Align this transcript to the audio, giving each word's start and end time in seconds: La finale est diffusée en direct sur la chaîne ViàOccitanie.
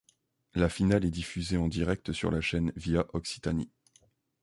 La 0.55 0.67
finale 0.67 1.05
est 1.05 1.11
diffusée 1.11 1.57
en 1.57 1.67
direct 1.67 2.11
sur 2.11 2.31
la 2.31 2.41
chaîne 2.41 2.73
ViàOccitanie. 2.75 3.69